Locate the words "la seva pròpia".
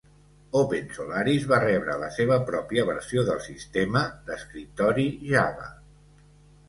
2.05-2.87